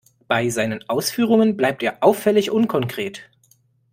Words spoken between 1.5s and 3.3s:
bleibt er auffällig unkonkret.